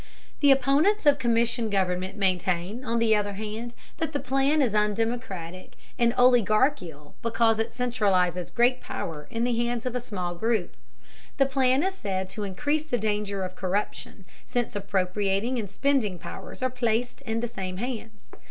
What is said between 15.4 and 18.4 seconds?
and spending powers are placed in the same hands.